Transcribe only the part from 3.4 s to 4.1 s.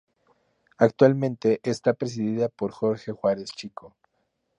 Chico.